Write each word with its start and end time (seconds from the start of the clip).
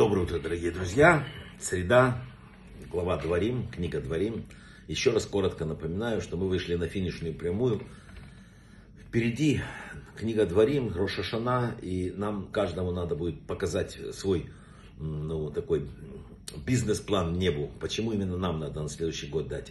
Доброе 0.00 0.22
утро, 0.22 0.38
дорогие 0.38 0.70
друзья. 0.70 1.26
Среда, 1.58 2.24
глава 2.90 3.18
Дворим, 3.18 3.68
книга 3.68 4.00
Дворим. 4.00 4.46
Еще 4.88 5.10
раз 5.10 5.26
коротко 5.26 5.66
напоминаю, 5.66 6.22
что 6.22 6.38
мы 6.38 6.48
вышли 6.48 6.74
на 6.74 6.88
финишную 6.88 7.34
прямую. 7.34 7.82
Впереди 8.98 9.60
книга 10.16 10.46
Дворим, 10.46 10.90
Рошашана, 10.90 11.76
и 11.82 12.14
нам 12.16 12.50
каждому 12.50 12.92
надо 12.92 13.14
будет 13.14 13.46
показать 13.46 13.98
свой 14.14 14.48
ну, 14.96 15.50
такой 15.50 15.86
бизнес-план 16.64 17.38
небу. 17.38 17.70
Почему 17.78 18.12
именно 18.12 18.38
нам 18.38 18.58
надо 18.58 18.80
на 18.80 18.88
следующий 18.88 19.26
год 19.26 19.48
дать 19.48 19.70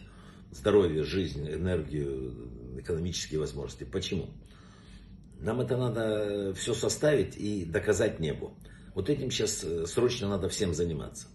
здоровье, 0.51 1.01
жизнь, 1.05 1.43
энергию, 1.49 2.35
экономические 2.77 3.39
возможности. 3.39 3.83
Почему? 3.83 4.29
Нам 5.39 5.59
это 5.59 5.75
надо 5.75 6.53
все 6.53 6.75
составить 6.75 7.35
и 7.35 7.65
доказать 7.65 8.19
небу. 8.19 8.55
Вот 8.99 9.09
этим 9.09 9.31
сейчас 9.31 9.63
э, 9.63 9.85
срочно 9.85 10.27
надо 10.27 10.49
всем 10.49 10.73
заниматься. 10.73 11.29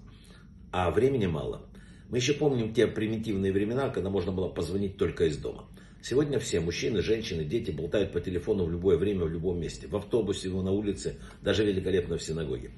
А 0.70 0.90
времени 0.90 1.24
мало. 1.24 1.62
Мы 2.10 2.18
еще 2.18 2.34
помним 2.34 2.74
те 2.74 2.86
примитивные 2.86 3.52
времена, 3.52 3.88
когда 3.88 4.10
можно 4.10 4.32
было 4.32 4.50
позвонить 4.50 4.98
только 4.98 5.24
из 5.24 5.38
дома. 5.38 5.64
Сегодня 6.02 6.38
все, 6.38 6.60
мужчины, 6.60 7.00
женщины, 7.00 7.42
дети, 7.42 7.70
болтают 7.70 8.12
по 8.12 8.20
телефону 8.20 8.66
в 8.66 8.70
любое 8.70 8.98
время, 8.98 9.24
в 9.24 9.30
любом 9.30 9.58
месте. 9.58 9.86
В 9.86 9.96
автобусе, 9.96 10.50
на 10.50 10.72
улице, 10.72 11.16
даже 11.40 11.64
великолепно 11.64 12.18
в 12.18 12.22
синагоге. 12.22 12.72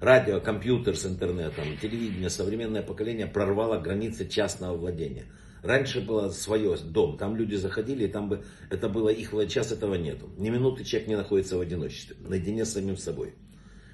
Радио, 0.00 0.38
компьютер 0.40 0.96
с 0.96 1.04
интернетом, 1.04 1.76
телевидение, 1.82 2.30
современное 2.30 2.82
поколение 2.82 3.26
прорвало 3.26 3.80
границы 3.80 4.28
частного 4.28 4.76
владения. 4.76 5.24
Раньше 5.64 6.00
было 6.00 6.28
свое 6.28 6.76
дом, 6.76 7.18
там 7.18 7.34
люди 7.34 7.56
заходили, 7.56 8.04
и 8.04 8.08
там 8.08 8.28
бы 8.28 8.44
это 8.70 8.88
было 8.88 9.08
их, 9.08 9.30
сейчас 9.30 9.72
этого 9.72 9.96
нету. 9.96 10.30
Ни 10.36 10.48
минуты 10.50 10.84
человек 10.84 11.08
не 11.08 11.16
находится 11.16 11.58
в 11.58 11.60
одиночестве, 11.60 12.14
наедине 12.20 12.64
с 12.64 12.74
самим 12.74 12.96
собой. 12.96 13.34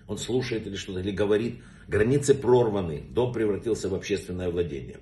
Он 0.09 0.19
слушает 0.19 0.67
или 0.67 0.75
что-то, 0.75 1.01
или 1.01 1.13
говорит. 1.13 1.61
Границы 1.87 2.35
прорваны, 2.35 3.05
дом 3.11 3.33
превратился 3.33 3.89
в 3.89 3.95
общественное 3.95 4.51
владение. 4.51 4.99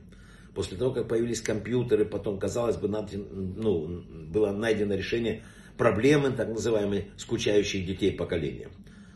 После 0.54 0.76
того, 0.76 0.92
как 0.92 1.08
появились 1.08 1.40
компьютеры, 1.40 2.04
потом, 2.04 2.38
казалось 2.38 2.76
бы, 2.76 2.88
ну, 2.88 4.02
было 4.30 4.52
найдено 4.52 4.94
решение 4.94 5.42
проблемы, 5.76 6.30
так 6.30 6.48
называемые, 6.48 7.08
скучающих 7.16 7.86
детей 7.86 8.12
поколения. 8.12 8.68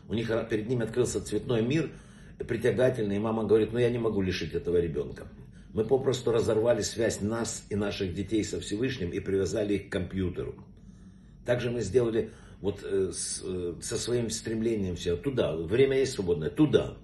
У 0.07 0.13
них 0.13 0.31
перед 0.49 0.67
ними 0.67 0.83
открылся 0.83 1.23
цветной 1.23 1.61
мир, 1.61 1.89
притягательный, 2.37 3.15
и 3.17 3.19
мама 3.19 3.43
говорит, 3.43 3.71
ну 3.71 3.79
я 3.79 3.89
не 3.89 3.97
могу 3.97 4.21
лишить 4.21 4.53
этого 4.53 4.77
ребенка. 4.77 5.27
Мы 5.73 5.85
попросту 5.85 6.31
разорвали 6.31 6.81
связь 6.81 7.21
нас 7.21 7.65
и 7.69 7.75
наших 7.75 8.13
детей 8.13 8.43
со 8.43 8.59
Всевышним 8.59 9.09
и 9.11 9.19
привязали 9.19 9.75
их 9.75 9.89
к 9.89 9.91
компьютеру. 9.91 10.55
Также 11.45 11.71
мы 11.71 11.81
сделали 11.81 12.31
вот 12.61 12.81
э, 12.83 13.11
с, 13.13 13.41
э, 13.43 13.73
со 13.81 13.97
своим 13.97 14.29
стремлением 14.29 14.95
все 14.95 15.17
туда, 15.17 15.55
время 15.55 15.97
есть 15.97 16.13
свободное, 16.13 16.49
туда. 16.49 16.97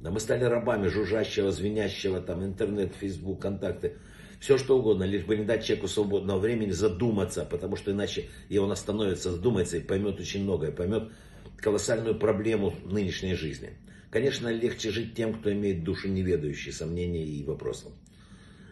Да, 0.00 0.10
мы 0.10 0.20
стали 0.20 0.44
рабами 0.44 0.88
жужжащего, 0.88 1.50
звенящего, 1.52 2.20
там, 2.20 2.44
интернет, 2.44 2.94
фейсбук, 2.94 3.40
контакты, 3.40 3.96
все 4.40 4.58
что 4.58 4.78
угодно, 4.78 5.04
лишь 5.04 5.24
бы 5.24 5.36
не 5.36 5.44
дать 5.44 5.64
человеку 5.64 5.88
свободного 5.88 6.38
времени 6.38 6.70
задуматься, 6.70 7.46
потому 7.50 7.76
что 7.76 7.92
иначе 7.92 8.28
и 8.48 8.58
он 8.58 8.70
остановится, 8.70 9.32
задумается 9.32 9.78
и 9.78 9.80
поймет 9.80 10.20
очень 10.20 10.42
многое, 10.42 10.72
поймет 10.72 11.10
колоссальную 11.56 12.18
проблему 12.18 12.74
нынешней 12.84 13.34
жизни. 13.34 13.78
Конечно, 14.10 14.48
легче 14.48 14.90
жить 14.90 15.14
тем, 15.14 15.34
кто 15.34 15.52
имеет 15.52 15.84
душу 15.84 16.08
неведающие, 16.08 16.72
сомнения 16.72 17.24
и 17.24 17.44
вопросы. 17.44 17.86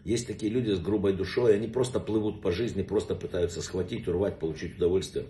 Есть 0.05 0.27
такие 0.27 0.53
люди 0.53 0.71
с 0.71 0.81
грубой 0.81 1.15
душой, 1.15 1.57
они 1.57 1.67
просто 1.67 1.99
плывут 1.99 2.43
по 2.43 2.53
жизни, 2.53 2.83
просто 2.83 3.15
пытаются 3.15 3.63
схватить, 3.63 4.07
урвать, 4.07 4.39
получить 4.39 4.77
удовольствие. 4.77 5.27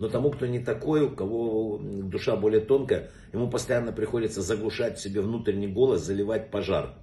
Но 0.00 0.08
тому, 0.08 0.32
кто 0.32 0.46
не 0.46 0.58
такой, 0.58 1.02
у 1.02 1.10
кого 1.10 1.78
душа 1.80 2.34
более 2.34 2.60
тонкая, 2.60 3.10
ему 3.32 3.48
постоянно 3.48 3.92
приходится 3.92 4.42
заглушать 4.42 4.98
себе 4.98 5.20
внутренний 5.20 5.68
голос, 5.68 6.02
заливать 6.02 6.50
пожар. 6.50 6.96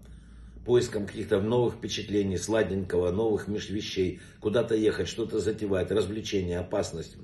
Поиском 0.66 1.06
каких-то 1.06 1.40
новых 1.40 1.76
впечатлений, 1.76 2.38
сладенького, 2.38 3.12
новых 3.12 3.48
вещей, 3.48 4.20
куда-то 4.42 4.76
ехать, 4.76 5.08
что-то 5.08 5.40
затевать, 5.40 5.92
развлечения, 5.92 6.60
опасность. 6.60 7.16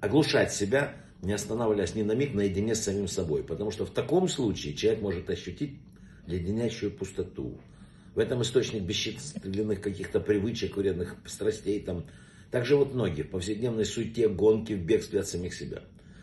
Оглушать 0.00 0.52
себя 0.52 0.96
не 1.24 1.32
останавливаясь 1.32 1.94
ни 1.94 2.02
на 2.02 2.12
миг 2.12 2.34
наедине 2.34 2.74
с 2.74 2.82
самим 2.82 3.08
собой. 3.08 3.42
Потому 3.42 3.70
что 3.70 3.86
в 3.86 3.90
таком 3.90 4.28
случае 4.28 4.74
человек 4.74 5.02
может 5.02 5.30
ощутить 5.30 5.80
леденящую 6.26 6.92
пустоту. 6.92 7.58
В 8.14 8.18
этом 8.18 8.42
источник 8.42 8.82
бесчисленных 8.82 9.80
каких-то 9.80 10.20
привычек, 10.20 10.76
вредных 10.76 11.16
страстей. 11.26 11.80
Там. 11.80 12.04
Так 12.54 12.66
живут 12.66 12.94
многие 12.94 13.22
в 13.22 13.30
повседневной 13.30 13.84
суете, 13.84 14.28
гонки, 14.28 14.74
в 14.74 14.86
бегстве 14.86 15.18
от 15.18 15.26
самих 15.26 15.54
себя. 15.54 15.82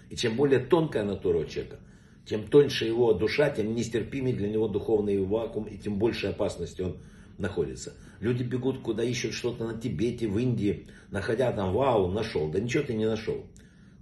И 0.10 0.16
чем 0.16 0.38
более 0.38 0.60
тонкая 0.60 1.04
натура 1.04 1.40
у 1.40 1.44
человека, 1.44 1.80
тем 2.26 2.48
тоньше 2.48 2.86
его 2.86 3.12
душа, 3.12 3.50
тем 3.50 3.76
нестерпимее 3.76 4.34
для 4.34 4.48
него 4.48 4.70
духовный 4.70 5.22
вакуум, 5.22 5.66
и 5.66 5.78
тем 5.78 6.00
больше 6.00 6.28
опасности 6.28 6.84
он 6.84 7.00
находится. 7.38 7.96
Люди 8.22 8.44
бегут, 8.44 8.80
куда 8.80 9.04
ищут 9.04 9.34
что-то 9.34 9.68
на 9.68 9.78
Тибете, 9.78 10.30
в 10.30 10.40
Индии, 10.40 10.88
находя 11.10 11.52
там, 11.52 11.74
вау, 11.74 12.10
нашел. 12.10 12.50
Да 12.50 12.62
ничего 12.62 12.84
ты 12.84 12.94
не 12.94 13.08
нашел. 13.08 13.46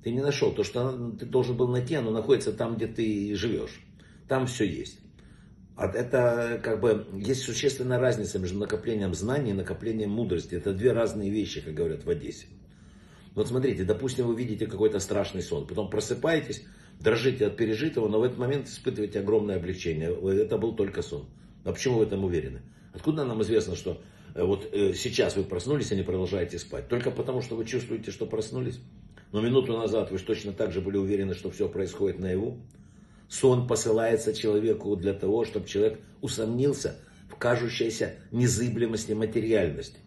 Ты 0.03 0.11
не 0.11 0.21
нашел 0.21 0.51
то, 0.51 0.63
что 0.63 1.11
ты 1.19 1.25
должен 1.25 1.57
был 1.57 1.67
найти, 1.67 1.95
оно 1.95 2.11
находится 2.11 2.53
там, 2.53 2.75
где 2.75 2.85
ты 2.85 3.33
живешь. 3.33 3.81
Там 4.27 4.45
все 4.45 4.65
есть. 4.65 4.99
Это 5.79 6.59
как 6.61 6.81
бы 6.81 7.07
есть 7.13 7.43
существенная 7.43 7.99
разница 7.99 8.37
между 8.37 8.59
накоплением 8.59 9.13
знаний 9.13 9.51
и 9.51 9.53
накоплением 9.53 10.09
мудрости. 10.09 10.55
Это 10.55 10.73
две 10.73 10.91
разные 10.91 11.29
вещи, 11.29 11.61
как 11.61 11.73
говорят 11.73 12.03
в 12.03 12.09
Одессе. 12.09 12.47
Вот 13.35 13.47
смотрите, 13.47 13.85
допустим, 13.85 14.27
вы 14.27 14.35
видите 14.35 14.67
какой-то 14.67 14.99
страшный 14.99 15.41
сон, 15.41 15.65
потом 15.65 15.89
просыпаетесь, 15.89 16.63
дрожите 16.99 17.47
от 17.47 17.55
пережитого, 17.55 18.09
но 18.09 18.19
в 18.19 18.23
этот 18.23 18.37
момент 18.37 18.67
испытываете 18.67 19.19
огромное 19.19 19.55
облегчение. 19.55 20.13
Это 20.41 20.57
был 20.57 20.75
только 20.75 21.01
сон. 21.01 21.25
А 21.63 21.71
почему 21.71 21.95
вы 21.95 22.05
в 22.05 22.07
этом 22.07 22.25
уверены? 22.25 22.61
Откуда 22.93 23.23
нам 23.23 23.41
известно, 23.43 23.75
что 23.75 24.01
э, 24.35 24.43
вот 24.43 24.67
э, 24.73 24.93
сейчас 24.93 25.37
вы 25.37 25.43
проснулись, 25.43 25.91
а 25.91 25.95
не 25.95 26.03
продолжаете 26.03 26.59
спать? 26.59 26.89
Только 26.89 27.11
потому, 27.11 27.41
что 27.41 27.55
вы 27.55 27.65
чувствуете, 27.65 28.11
что 28.11 28.25
проснулись? 28.25 28.79
Но 29.31 29.41
минуту 29.41 29.77
назад 29.77 30.11
вы 30.11 30.17
точно 30.17 30.51
так 30.51 30.71
же 30.71 30.81
были 30.81 30.97
уверены, 30.97 31.35
что 31.35 31.51
все 31.51 31.69
происходит 31.69 32.19
наяву. 32.19 32.57
Сон 33.29 33.67
посылается 33.67 34.33
человеку 34.33 34.95
для 34.95 35.13
того, 35.13 35.45
чтобы 35.45 35.67
человек 35.67 35.99
усомнился 36.21 36.95
в 37.29 37.35
кажущейся 37.35 38.15
незыблемости 38.31 39.13
материальности. 39.13 39.99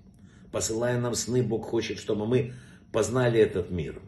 Посылая 0.50 0.98
нам 0.98 1.14
сны, 1.14 1.42
Бог 1.42 1.66
хочет, 1.66 1.98
чтобы 1.98 2.26
мы 2.26 2.52
познали 2.90 3.40
этот 3.40 3.70
мир. 3.70 4.02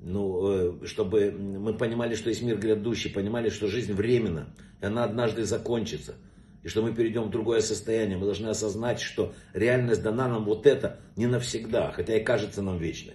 Ну, 0.00 0.80
э, 0.82 0.86
чтобы 0.86 1.30
мы 1.30 1.74
понимали, 1.74 2.14
что 2.16 2.30
есть 2.30 2.42
мир 2.42 2.58
грядущий, 2.58 3.10
понимали, 3.10 3.50
что 3.50 3.68
жизнь 3.68 3.92
временна, 3.92 4.52
и 4.80 4.86
она 4.86 5.04
однажды 5.04 5.44
закончится. 5.44 6.14
И 6.64 6.68
что 6.68 6.82
мы 6.82 6.94
перейдем 6.94 7.24
в 7.24 7.30
другое 7.30 7.60
состояние. 7.60 8.16
Мы 8.16 8.24
должны 8.24 8.48
осознать, 8.48 9.00
что 9.00 9.34
реальность 9.52 10.02
дана 10.02 10.28
нам 10.28 10.44
вот 10.44 10.66
это 10.66 11.00
не 11.16 11.26
навсегда, 11.26 11.92
хотя 11.92 12.16
и 12.16 12.24
кажется 12.24 12.62
нам 12.62 12.78
вечной. 12.78 13.14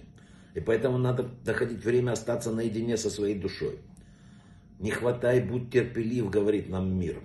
И 0.54 0.60
поэтому 0.60 0.96
надо 0.96 1.28
доходить 1.44 1.84
время 1.84 2.12
остаться 2.12 2.52
наедине 2.52 2.96
со 2.96 3.10
своей 3.10 3.38
душой. 3.38 3.80
Не 4.78 4.90
хватай, 4.90 5.40
будь 5.40 5.70
терпелив, 5.70 6.30
говорит 6.30 6.68
нам 6.68 6.98
мир. 6.98 7.20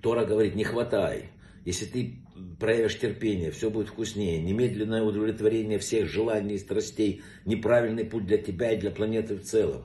Тора 0.00 0.24
говорит, 0.24 0.54
не 0.54 0.64
хватай. 0.64 1.30
Если 1.64 1.86
ты 1.86 2.16
проявишь 2.58 2.98
терпение, 2.98 3.50
все 3.50 3.70
будет 3.70 3.88
вкуснее. 3.88 4.42
Немедленное 4.42 5.02
удовлетворение 5.02 5.78
всех 5.78 6.08
желаний 6.08 6.54
и 6.54 6.58
страстей. 6.58 7.22
Неправильный 7.44 8.04
путь 8.04 8.26
для 8.26 8.38
тебя 8.38 8.72
и 8.72 8.80
для 8.80 8.90
планеты 8.90 9.36
в 9.36 9.42
целом. 9.42 9.84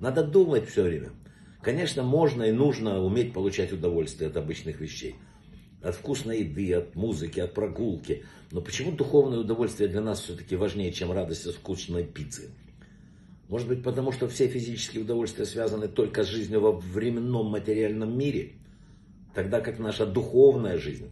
Надо 0.00 0.24
думать 0.24 0.68
все 0.68 0.82
время. 0.82 1.10
Конечно, 1.62 2.02
можно 2.02 2.42
и 2.44 2.52
нужно 2.52 3.02
уметь 3.02 3.32
получать 3.32 3.72
удовольствие 3.72 4.28
от 4.28 4.36
обычных 4.36 4.80
вещей 4.80 5.16
от 5.86 5.94
вкусной 5.94 6.40
еды, 6.40 6.74
от 6.74 6.94
музыки, 6.94 7.40
от 7.40 7.54
прогулки. 7.54 8.24
Но 8.50 8.60
почему 8.60 8.92
духовное 8.92 9.38
удовольствие 9.38 9.88
для 9.88 10.00
нас 10.00 10.20
все-таки 10.20 10.56
важнее, 10.56 10.92
чем 10.92 11.12
радость 11.12 11.46
от 11.46 11.54
вкусной 11.54 12.04
пиццы? 12.04 12.50
Может 13.48 13.68
быть, 13.68 13.82
потому 13.82 14.10
что 14.12 14.28
все 14.28 14.48
физические 14.48 15.02
удовольствия 15.02 15.46
связаны 15.46 15.88
только 15.88 16.24
с 16.24 16.28
жизнью 16.28 16.60
во 16.60 16.72
временном 16.72 17.46
материальном 17.46 18.16
мире, 18.16 18.54
тогда 19.34 19.60
как 19.60 19.78
наша 19.78 20.04
духовная 20.04 20.78
жизнь 20.78 21.10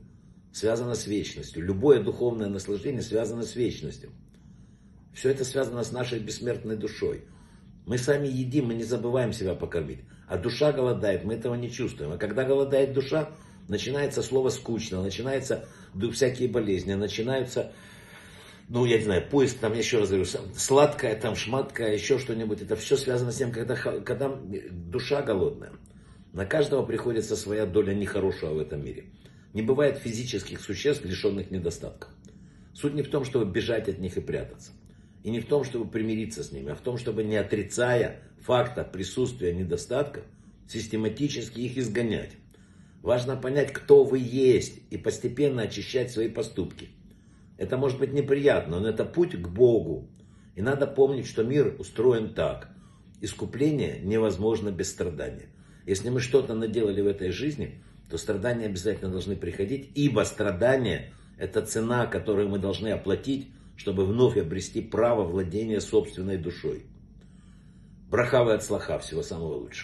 связана 0.52 0.94
с 0.94 1.06
вечностью. 1.06 1.64
Любое 1.64 2.02
духовное 2.02 2.48
наслаждение 2.48 3.02
связано 3.02 3.42
с 3.42 3.54
вечностью. 3.54 4.10
Все 5.12 5.30
это 5.30 5.44
связано 5.44 5.84
с 5.84 5.92
нашей 5.92 6.18
бессмертной 6.18 6.76
душой. 6.76 7.24
Мы 7.86 7.98
сами 7.98 8.26
едим, 8.26 8.66
мы 8.66 8.74
не 8.74 8.84
забываем 8.84 9.32
себя 9.32 9.54
покормить. 9.54 10.00
А 10.26 10.36
душа 10.38 10.72
голодает, 10.72 11.24
мы 11.24 11.34
этого 11.34 11.54
не 11.54 11.70
чувствуем. 11.70 12.12
А 12.12 12.18
когда 12.18 12.44
голодает 12.44 12.94
душа, 12.94 13.30
начинается 13.68 14.22
слово 14.22 14.48
скучно, 14.48 15.02
начинается 15.02 15.68
всякие 16.12 16.48
болезни, 16.48 16.94
начинаются, 16.94 17.72
ну, 18.68 18.86
я 18.86 18.98
не 18.98 19.04
знаю, 19.04 19.28
поиск, 19.28 19.58
там, 19.58 19.74
еще 19.74 19.98
раз 19.98 20.08
говорю, 20.08 20.24
сладкое, 20.56 21.14
там, 21.16 21.36
шматкое, 21.36 21.92
еще 21.92 22.18
что-нибудь. 22.18 22.62
Это 22.62 22.76
все 22.76 22.96
связано 22.96 23.30
с 23.30 23.36
тем, 23.36 23.52
когда, 23.52 23.76
когда 23.76 24.34
душа 24.70 25.22
голодная. 25.22 25.72
На 26.32 26.46
каждого 26.46 26.84
приходится 26.84 27.36
своя 27.36 27.66
доля 27.66 27.94
нехорошего 27.94 28.54
в 28.54 28.58
этом 28.58 28.84
мире. 28.84 29.04
Не 29.52 29.62
бывает 29.62 29.98
физических 29.98 30.60
существ, 30.60 31.04
лишенных 31.04 31.50
недостатков. 31.50 32.10
Суть 32.72 32.94
не 32.94 33.02
в 33.02 33.08
том, 33.08 33.24
чтобы 33.24 33.50
бежать 33.50 33.88
от 33.88 33.98
них 33.98 34.16
и 34.16 34.20
прятаться. 34.20 34.72
И 35.22 35.30
не 35.30 35.40
в 35.40 35.46
том, 35.46 35.62
чтобы 35.62 35.88
примириться 35.88 36.42
с 36.42 36.50
ними, 36.50 36.72
а 36.72 36.74
в 36.74 36.80
том, 36.80 36.98
чтобы 36.98 37.22
не 37.22 37.36
отрицая 37.36 38.22
факта 38.40 38.82
присутствия 38.82 39.54
недостатков, 39.54 40.24
систематически 40.68 41.60
их 41.60 41.78
изгонять. 41.78 42.32
Важно 43.02 43.36
понять, 43.36 43.72
кто 43.72 44.02
вы 44.02 44.18
есть, 44.18 44.80
и 44.90 44.96
постепенно 44.96 45.62
очищать 45.62 46.10
свои 46.10 46.28
поступки. 46.28 46.88
Это 47.56 47.76
может 47.76 47.98
быть 47.98 48.12
неприятно, 48.12 48.80
но 48.80 48.88
это 48.88 49.04
путь 49.04 49.40
к 49.40 49.48
Богу. 49.48 50.08
И 50.54 50.62
надо 50.62 50.86
помнить, 50.86 51.26
что 51.26 51.42
мир 51.42 51.76
устроен 51.78 52.34
так. 52.34 52.70
Искупление 53.20 54.00
невозможно 54.00 54.70
без 54.70 54.90
страдания. 54.90 55.48
Если 55.86 56.08
мы 56.08 56.20
что-то 56.20 56.54
наделали 56.54 57.00
в 57.00 57.06
этой 57.06 57.30
жизни, 57.30 57.82
то 58.10 58.18
страдания 58.18 58.66
обязательно 58.66 59.10
должны 59.10 59.36
приходить, 59.36 59.90
ибо 59.94 60.22
страдания– 60.22 61.12
это 61.38 61.64
цена, 61.64 62.06
которую 62.06 62.48
мы 62.48 62.58
должны 62.58 62.88
оплатить, 62.88 63.48
чтобы 63.76 64.04
вновь 64.04 64.36
обрести 64.36 64.80
право 64.80 65.24
владения 65.24 65.80
собственной 65.80 66.36
душой. 66.36 66.84
Брахавы 68.10 68.52
от 68.52 68.62
слаха. 68.62 68.98
Всего 69.00 69.22
самого 69.22 69.54
лучшего. 69.54 69.82